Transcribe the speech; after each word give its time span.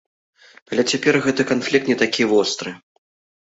Але 0.71 0.85
цяпер 0.93 1.19
гэты 1.25 1.45
канфлікт 1.51 1.85
не 1.93 1.99
такі 2.01 2.27
востры. 2.33 2.75